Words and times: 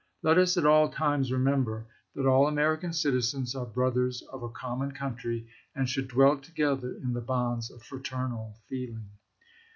Let 0.23 0.39
us 0.39 0.57
at 0.57 0.65
all 0.65 0.89
times 0.89 1.31
remember 1.31 1.85
that 2.15 2.25
all 2.25 2.47
American 2.47 2.91
citizens 2.91 3.53
are 3.55 3.67
brothers 3.67 4.23
of 4.33 4.41
a 4.41 4.49
common 4.49 4.93
country, 4.93 5.47
and 5.75 5.87
should 5.87 6.07
dwell 6.07 6.39
together 6.39 6.95
in 6.95 7.13
the 7.13 7.21
bonds 7.21 7.69
of 7.69 7.83
fraternal 7.83 8.57
feeling. 8.67 9.09